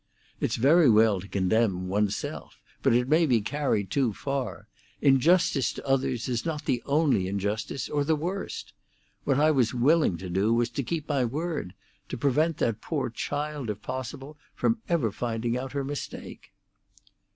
[0.39, 4.67] It's very well to condemn one's self, but it may be carried too far;
[4.99, 8.73] injustice to others is not the only injustice, or the worst.
[9.25, 13.69] What I was willing to do was to keep my word—to prevent that poor child,
[13.69, 16.51] if possible, from ever finding out her mistake."